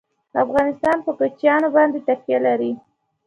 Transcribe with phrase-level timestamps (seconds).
[0.43, 2.71] افغانستان په کوچیان باندې تکیه لري.